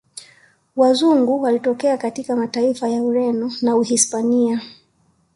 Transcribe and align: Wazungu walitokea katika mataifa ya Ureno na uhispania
Wazungu 0.75 1.41
walitokea 1.41 1.97
katika 1.97 2.35
mataifa 2.35 2.87
ya 2.89 3.03
Ureno 3.03 3.51
na 3.61 3.75
uhispania 3.75 4.61